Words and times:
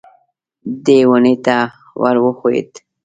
دی 0.83 0.99
ونې 1.09 1.35
ته 1.45 1.57
ور 2.01 2.15
وښوېد. 2.23 2.71